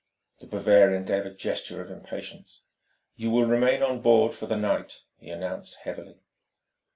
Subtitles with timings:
[0.39, 2.63] The Bavarian gave a gesture of impatience.
[3.15, 6.17] "You will remain on board for the night," he announced heavily.